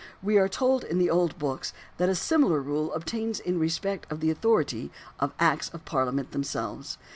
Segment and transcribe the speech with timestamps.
[0.23, 4.19] We are told in the old books that a similar rule obtains in respect of
[4.19, 4.89] the authority
[5.19, 6.97] of acts of Parliament themselves.